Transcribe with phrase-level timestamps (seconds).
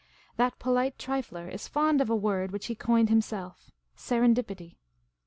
[0.37, 4.77] That polite trifler is fond of a word which he coitvd himself —''serendipity.